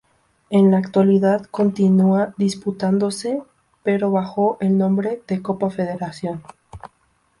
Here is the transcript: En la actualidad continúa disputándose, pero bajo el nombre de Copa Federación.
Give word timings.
En 0.49 0.71
la 0.71 0.79
actualidad 0.79 1.45
continúa 1.51 2.33
disputándose, 2.35 3.43
pero 3.83 4.09
bajo 4.09 4.57
el 4.59 4.75
nombre 4.75 5.21
de 5.27 5.43
Copa 5.43 5.69
Federación. 5.69 6.41